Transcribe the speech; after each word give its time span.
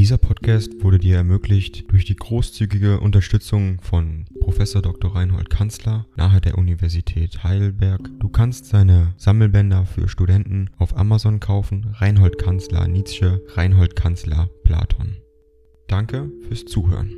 Dieser 0.00 0.16
Podcast 0.16 0.82
wurde 0.82 0.98
dir 0.98 1.16
ermöglicht 1.16 1.92
durch 1.92 2.06
die 2.06 2.16
großzügige 2.16 3.00
Unterstützung 3.00 3.82
von 3.82 4.24
Professor 4.40 4.80
Dr. 4.80 5.14
Reinhold 5.14 5.50
Kanzler 5.50 6.06
nahe 6.16 6.40
der 6.40 6.56
Universität 6.56 7.44
Heidelberg. 7.44 8.08
Du 8.18 8.30
kannst 8.30 8.64
seine 8.64 9.12
Sammelbänder 9.18 9.84
für 9.84 10.08
Studenten 10.08 10.70
auf 10.78 10.96
Amazon 10.96 11.38
kaufen. 11.38 11.94
Reinhold 11.98 12.38
Kanzler 12.38 12.88
Nietzsche, 12.88 13.44
Reinhold 13.48 13.94
Kanzler 13.94 14.48
Platon. 14.64 15.18
Danke 15.86 16.32
fürs 16.48 16.64
Zuhören. 16.64 17.12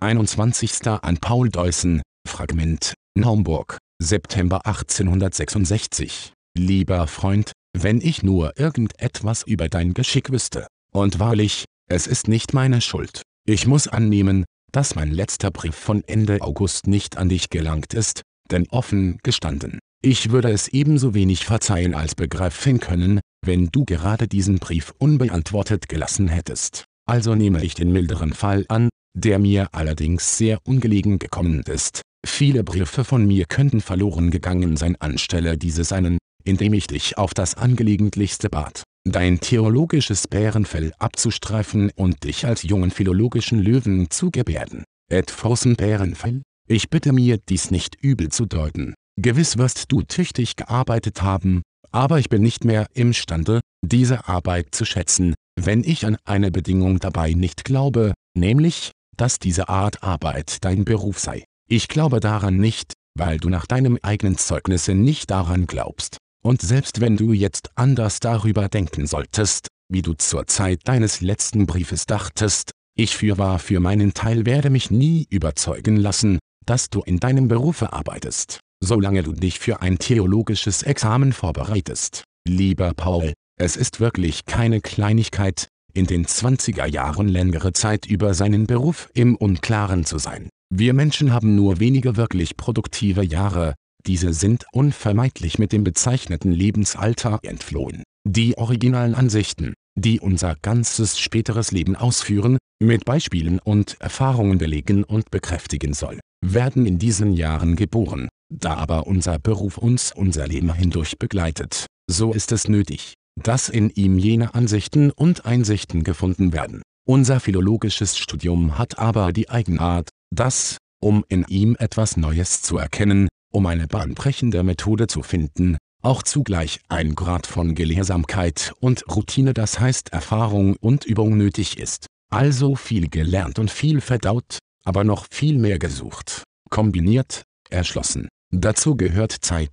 21. 0.00 0.86
an 0.86 1.16
Paul 1.16 1.48
Deussen, 1.48 2.02
Fragment, 2.28 2.92
Naumburg, 3.14 3.78
September 4.02 4.66
1866. 4.66 6.34
Lieber 6.58 7.06
Freund, 7.06 7.52
wenn 7.72 8.00
ich 8.00 8.22
nur 8.22 8.58
irgendetwas 8.58 9.42
über 9.42 9.68
dein 9.68 9.94
Geschick 9.94 10.30
wüsste. 10.30 10.66
Und 10.92 11.18
wahrlich, 11.18 11.64
es 11.88 12.06
ist 12.06 12.28
nicht 12.28 12.54
meine 12.54 12.80
Schuld. 12.80 13.22
Ich 13.46 13.66
muss 13.66 13.88
annehmen, 13.88 14.44
dass 14.72 14.94
mein 14.94 15.10
letzter 15.10 15.50
Brief 15.50 15.74
von 15.74 16.04
Ende 16.06 16.40
August 16.40 16.86
nicht 16.86 17.16
an 17.16 17.28
dich 17.28 17.50
gelangt 17.50 17.94
ist, 17.94 18.22
denn 18.50 18.66
offen 18.68 19.18
gestanden, 19.22 19.78
ich 20.02 20.30
würde 20.30 20.50
es 20.50 20.68
ebenso 20.68 21.14
wenig 21.14 21.44
verzeihen 21.44 21.94
als 21.94 22.14
begreifen 22.14 22.80
können, 22.80 23.20
wenn 23.44 23.66
du 23.66 23.84
gerade 23.84 24.28
diesen 24.28 24.58
Brief 24.58 24.94
unbeantwortet 24.98 25.88
gelassen 25.88 26.28
hättest. 26.28 26.84
Also 27.06 27.34
nehme 27.34 27.62
ich 27.62 27.74
den 27.74 27.92
milderen 27.92 28.32
Fall 28.32 28.64
an, 28.68 28.88
der 29.14 29.38
mir 29.38 29.68
allerdings 29.72 30.38
sehr 30.38 30.58
ungelegen 30.64 31.18
gekommen 31.18 31.62
ist. 31.66 32.02
Viele 32.26 32.64
Briefe 32.64 33.04
von 33.04 33.26
mir 33.26 33.46
könnten 33.46 33.80
verloren 33.80 34.30
gegangen 34.30 34.76
sein 34.76 34.96
anstelle 34.96 35.58
dieses 35.58 35.92
einen, 35.92 36.18
indem 36.50 36.74
ich 36.74 36.88
dich 36.88 37.16
auf 37.16 37.32
das 37.32 37.54
angelegentlichste 37.54 38.50
bat, 38.50 38.82
dein 39.04 39.38
theologisches 39.38 40.26
Bärenfell 40.26 40.92
abzustreifen 40.98 41.90
und 41.94 42.24
dich 42.24 42.44
als 42.44 42.64
jungen 42.64 42.90
philologischen 42.90 43.60
Löwen 43.60 44.10
zu 44.10 44.32
gebärden. 44.32 44.84
Edforsen 45.08 45.76
Bärenfell? 45.76 46.42
Ich 46.68 46.90
bitte 46.90 47.12
mir 47.12 47.38
dies 47.38 47.70
nicht 47.70 47.94
übel 48.02 48.30
zu 48.30 48.46
deuten. 48.46 48.94
Gewiss 49.16 49.58
wirst 49.58 49.92
du 49.92 50.02
tüchtig 50.02 50.56
gearbeitet 50.56 51.22
haben, 51.22 51.62
aber 51.92 52.18
ich 52.18 52.28
bin 52.28 52.42
nicht 52.42 52.64
mehr 52.64 52.86
imstande, 52.94 53.60
diese 53.82 54.28
Arbeit 54.28 54.74
zu 54.74 54.84
schätzen, 54.84 55.34
wenn 55.58 55.84
ich 55.84 56.04
an 56.04 56.16
eine 56.24 56.50
Bedingung 56.50 56.98
dabei 56.98 57.32
nicht 57.32 57.64
glaube, 57.64 58.12
nämlich, 58.36 58.90
dass 59.16 59.38
diese 59.38 59.68
Art 59.68 60.02
Arbeit 60.02 60.64
dein 60.64 60.84
Beruf 60.84 61.18
sei. 61.20 61.44
Ich 61.68 61.86
glaube 61.88 62.18
daran 62.18 62.56
nicht, 62.56 62.94
weil 63.16 63.38
du 63.38 63.48
nach 63.50 63.66
deinem 63.66 63.98
eigenen 64.02 64.36
Zeugnisse 64.36 64.94
nicht 64.94 65.30
daran 65.30 65.66
glaubst. 65.66 66.18
Und 66.42 66.62
selbst 66.62 67.00
wenn 67.00 67.16
du 67.16 67.32
jetzt 67.32 67.70
anders 67.74 68.20
darüber 68.20 68.68
denken 68.68 69.06
solltest, 69.06 69.68
wie 69.90 70.02
du 70.02 70.14
zur 70.14 70.46
Zeit 70.46 70.80
deines 70.84 71.20
letzten 71.20 71.66
Briefes 71.66 72.06
dachtest, 72.06 72.70
ich 72.96 73.16
fürwahr 73.16 73.58
für 73.58 73.80
meinen 73.80 74.14
Teil 74.14 74.46
werde 74.46 74.70
mich 74.70 74.90
nie 74.90 75.26
überzeugen 75.30 75.96
lassen, 75.96 76.38
dass 76.66 76.90
du 76.90 77.02
in 77.02 77.18
deinem 77.20 77.48
Berufe 77.48 77.92
arbeitest, 77.92 78.60
solange 78.82 79.22
du 79.22 79.32
dich 79.32 79.58
für 79.58 79.82
ein 79.82 79.98
theologisches 79.98 80.82
Examen 80.82 81.32
vorbereitest. 81.32 82.24
Lieber 82.46 82.94
Paul, 82.94 83.32
es 83.58 83.76
ist 83.76 84.00
wirklich 84.00 84.46
keine 84.46 84.80
Kleinigkeit, 84.80 85.68
in 85.92 86.06
den 86.06 86.24
20er 86.24 86.86
Jahren 86.86 87.28
längere 87.28 87.72
Zeit 87.72 88.06
über 88.06 88.32
seinen 88.32 88.66
Beruf 88.66 89.10
im 89.12 89.34
Unklaren 89.34 90.04
zu 90.04 90.18
sein. 90.18 90.48
Wir 90.72 90.94
Menschen 90.94 91.32
haben 91.32 91.56
nur 91.56 91.80
wenige 91.80 92.16
wirklich 92.16 92.56
produktive 92.56 93.24
Jahre, 93.24 93.74
diese 94.06 94.32
sind 94.32 94.64
unvermeidlich 94.72 95.58
mit 95.58 95.72
dem 95.72 95.84
bezeichneten 95.84 96.52
Lebensalter 96.52 97.38
entflohen. 97.42 98.02
Die 98.28 98.56
originalen 98.58 99.14
Ansichten, 99.14 99.74
die 99.98 100.20
unser 100.20 100.56
ganzes 100.60 101.18
späteres 101.18 101.72
Leben 101.72 101.96
ausführen, 101.96 102.58
mit 102.82 103.04
Beispielen 103.04 103.58
und 103.58 104.00
Erfahrungen 104.00 104.58
belegen 104.58 105.04
und 105.04 105.30
bekräftigen 105.30 105.94
soll, 105.94 106.20
werden 106.44 106.86
in 106.86 106.98
diesen 106.98 107.32
Jahren 107.32 107.76
geboren. 107.76 108.28
Da 108.52 108.74
aber 108.74 109.06
unser 109.06 109.38
Beruf 109.38 109.78
uns 109.78 110.12
unser 110.12 110.46
Leben 110.46 110.72
hindurch 110.72 111.18
begleitet, 111.18 111.86
so 112.10 112.32
ist 112.32 112.52
es 112.52 112.68
nötig, 112.68 113.14
dass 113.40 113.68
in 113.68 113.90
ihm 113.90 114.18
jene 114.18 114.54
Ansichten 114.54 115.10
und 115.10 115.46
Einsichten 115.46 116.02
gefunden 116.02 116.52
werden. 116.52 116.82
Unser 117.06 117.40
philologisches 117.40 118.18
Studium 118.18 118.78
hat 118.78 118.98
aber 118.98 119.32
die 119.32 119.48
Eigenart, 119.48 120.10
dass, 120.34 120.78
um 121.00 121.24
in 121.28 121.44
ihm 121.48 121.76
etwas 121.78 122.16
Neues 122.16 122.62
zu 122.62 122.78
erkennen, 122.78 123.28
um 123.50 123.66
eine 123.66 123.86
bahnbrechende 123.86 124.62
Methode 124.62 125.06
zu 125.06 125.22
finden, 125.22 125.76
auch 126.02 126.22
zugleich 126.22 126.80
ein 126.88 127.14
Grad 127.14 127.46
von 127.46 127.74
Gelehrsamkeit 127.74 128.72
und 128.80 129.04
Routine 129.14 129.52
das 129.52 129.78
heißt 129.78 130.12
Erfahrung 130.12 130.76
und 130.80 131.04
Übung 131.04 131.36
nötig 131.36 131.78
ist. 131.78 132.06
Also 132.30 132.76
viel 132.76 133.08
gelernt 133.08 133.58
und 133.58 133.70
viel 133.70 134.00
verdaut, 134.00 134.58
aber 134.84 135.04
noch 135.04 135.26
viel 135.30 135.58
mehr 135.58 135.78
gesucht, 135.78 136.44
kombiniert, 136.70 137.42
erschlossen. 137.68 138.28
Dazu 138.52 138.96
gehört 138.96 139.32
Zeit. 139.32 139.70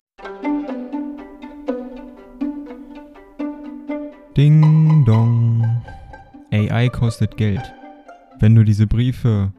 Ding 4.36 5.04
dong. 5.04 5.82
AI 6.52 6.88
kostet 6.90 7.36
Geld. 7.36 7.62
Wenn 8.38 8.54
du 8.54 8.64
diese 8.64 8.86
Briefe 8.86 9.52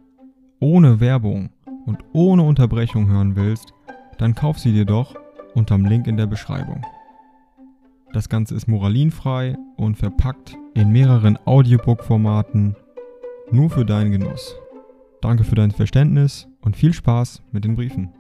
ohne 0.60 1.00
Werbung 1.00 1.50
und 1.86 1.98
ohne 2.14 2.44
Unterbrechung 2.44 3.10
hören 3.10 3.36
willst, 3.36 3.74
dann 4.20 4.36
kauf 4.36 4.60
sie 4.60 4.74
dir 4.74 4.86
doch 4.86 5.16
unterm 5.56 5.86
Link 5.86 6.06
in 6.06 6.18
der 6.18 6.28
Beschreibung. 6.28 6.86
Das 8.14 8.30
Ganze 8.30 8.54
ist 8.54 8.68
moralinfrei 8.68 9.56
und 9.78 9.96
verpackt 9.96 10.56
in 10.76 10.92
mehreren 10.92 11.38
Audiobook-Formaten 11.46 12.76
nur 13.52 13.70
für 13.70 13.86
deinen 13.86 14.12
Genuss. 14.12 14.56
Danke 15.22 15.44
für 15.44 15.56
dein 15.56 15.72
Verständnis 15.72 16.48
und 16.62 16.76
viel 16.76 16.94
Spaß 16.94 17.42
mit 17.52 17.64
den 17.66 17.76
Briefen. 17.76 18.14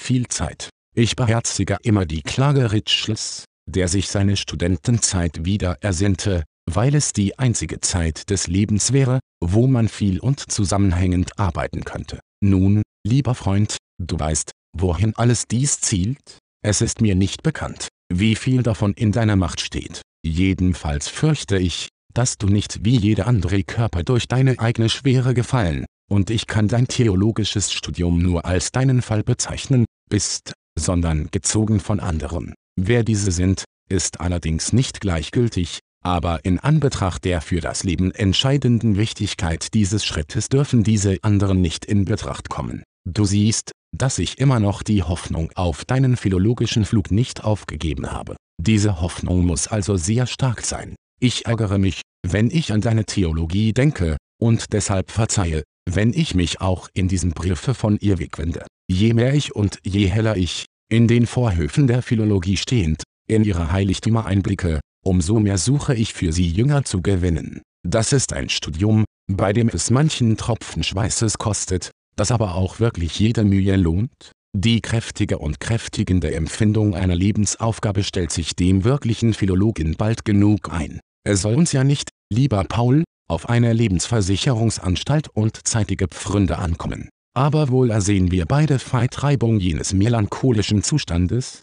Viel 0.00 0.26
Zeit. 0.28 0.70
Ich 0.94 1.14
beherzige 1.14 1.76
immer 1.82 2.06
die 2.06 2.22
Klage 2.22 2.72
Ritschls, 2.72 3.44
der 3.66 3.88
sich 3.88 4.08
seine 4.08 4.36
Studentenzeit 4.36 5.44
wieder 5.44 5.76
ersinnte, 5.82 6.44
weil 6.74 6.94
es 6.94 7.12
die 7.12 7.38
einzige 7.38 7.80
Zeit 7.80 8.30
des 8.30 8.46
Lebens 8.46 8.92
wäre, 8.92 9.20
wo 9.42 9.66
man 9.66 9.88
viel 9.88 10.20
und 10.20 10.50
zusammenhängend 10.50 11.38
arbeiten 11.38 11.84
könnte. 11.84 12.20
Nun, 12.40 12.82
lieber 13.06 13.34
Freund, 13.34 13.76
du 13.98 14.18
weißt, 14.18 14.50
wohin 14.76 15.14
alles 15.16 15.46
dies 15.46 15.80
zielt? 15.80 16.38
Es 16.62 16.80
ist 16.80 17.00
mir 17.00 17.14
nicht 17.14 17.42
bekannt, 17.42 17.88
wie 18.12 18.34
viel 18.34 18.62
davon 18.62 18.92
in 18.94 19.12
deiner 19.12 19.36
Macht 19.36 19.60
steht. 19.60 20.02
Jedenfalls 20.24 21.08
fürchte 21.08 21.58
ich, 21.58 21.88
dass 22.12 22.36
du 22.36 22.48
nicht 22.48 22.84
wie 22.84 22.96
jeder 22.96 23.26
andere 23.26 23.62
Körper 23.62 24.02
durch 24.02 24.28
deine 24.28 24.58
eigene 24.58 24.88
Schwere 24.88 25.34
gefallen, 25.34 25.86
und 26.10 26.30
ich 26.30 26.46
kann 26.46 26.68
dein 26.68 26.88
theologisches 26.88 27.72
Studium 27.72 28.18
nur 28.18 28.44
als 28.44 28.72
deinen 28.72 29.02
Fall 29.02 29.22
bezeichnen, 29.22 29.84
bist, 30.10 30.52
sondern 30.78 31.28
gezogen 31.30 31.80
von 31.80 32.00
anderen. 32.00 32.54
Wer 32.76 33.04
diese 33.04 33.30
sind, 33.30 33.64
ist 33.88 34.20
allerdings 34.20 34.72
nicht 34.72 35.00
gleichgültig, 35.00 35.78
aber 36.08 36.44
in 36.44 36.58
Anbetracht 36.58 37.24
der 37.26 37.42
für 37.42 37.60
das 37.60 37.84
Leben 37.84 38.10
entscheidenden 38.12 38.96
Wichtigkeit 38.96 39.74
dieses 39.74 40.06
Schrittes 40.06 40.48
dürfen 40.48 40.82
diese 40.82 41.18
anderen 41.22 41.60
nicht 41.60 41.84
in 41.84 42.06
Betracht 42.06 42.48
kommen. 42.48 42.82
Du 43.06 43.26
siehst, 43.26 43.72
dass 43.96 44.18
ich 44.18 44.38
immer 44.38 44.58
noch 44.58 44.82
die 44.82 45.02
Hoffnung 45.02 45.50
auf 45.54 45.84
deinen 45.84 46.16
philologischen 46.16 46.86
Flug 46.86 47.10
nicht 47.10 47.44
aufgegeben 47.44 48.10
habe. 48.10 48.36
Diese 48.60 49.00
Hoffnung 49.02 49.44
muss 49.44 49.68
also 49.68 49.96
sehr 49.96 50.26
stark 50.26 50.62
sein. 50.62 50.96
Ich 51.20 51.46
ärgere 51.46 51.78
mich, 51.78 52.00
wenn 52.26 52.50
ich 52.50 52.72
an 52.72 52.80
deine 52.80 53.04
Theologie 53.04 53.72
denke, 53.72 54.16
und 54.40 54.72
deshalb 54.72 55.10
verzeihe, 55.10 55.62
wenn 55.88 56.12
ich 56.12 56.34
mich 56.34 56.60
auch 56.60 56.88
in 56.94 57.08
diesem 57.08 57.32
Briefe 57.32 57.74
von 57.74 57.98
ihr 58.00 58.18
wegwende. 58.18 58.66
Je 58.90 59.12
mehr 59.12 59.34
ich 59.34 59.54
und 59.54 59.78
je 59.84 60.06
heller 60.06 60.36
ich, 60.36 60.64
in 60.90 61.06
den 61.06 61.26
Vorhöfen 61.26 61.86
der 61.86 62.02
Philologie 62.02 62.56
stehend, 62.56 63.02
in 63.28 63.44
ihre 63.44 63.72
Heiligtümer 63.72 64.24
einblicke, 64.26 64.80
umso 65.04 65.40
mehr 65.40 65.58
suche 65.58 65.94
ich 65.94 66.12
für 66.12 66.32
sie 66.32 66.46
Jünger 66.46 66.84
zu 66.84 67.02
gewinnen. 67.02 67.62
Das 67.86 68.12
ist 68.12 68.32
ein 68.32 68.48
Studium, 68.48 69.04
bei 69.30 69.52
dem 69.52 69.68
es 69.68 69.90
manchen 69.90 70.36
Tropfen 70.36 70.82
Schweißes 70.82 71.38
kostet, 71.38 71.90
das 72.16 72.30
aber 72.32 72.54
auch 72.54 72.80
wirklich 72.80 73.18
jede 73.18 73.44
Mühe 73.44 73.76
lohnt. 73.76 74.32
Die 74.56 74.80
kräftige 74.80 75.38
und 75.38 75.60
kräftigende 75.60 76.34
Empfindung 76.34 76.94
einer 76.94 77.14
Lebensaufgabe 77.14 78.02
stellt 78.02 78.32
sich 78.32 78.56
dem 78.56 78.84
wirklichen 78.84 79.34
Philologen 79.34 79.94
bald 79.96 80.24
genug 80.24 80.72
ein. 80.72 81.00
Es 81.24 81.42
soll 81.42 81.54
uns 81.54 81.72
ja 81.72 81.84
nicht, 81.84 82.10
lieber 82.32 82.64
Paul, 82.64 83.04
auf 83.28 83.48
eine 83.48 83.72
Lebensversicherungsanstalt 83.72 85.28
und 85.28 85.66
zeitige 85.66 86.08
Pfründe 86.08 86.58
ankommen. 86.58 87.10
Aber 87.36 87.68
wohl 87.68 87.90
ersehen 87.90 88.32
wir 88.32 88.46
beide 88.46 88.78
Vertreibung 88.78 89.60
jenes 89.60 89.92
melancholischen 89.92 90.82
Zustandes, 90.82 91.62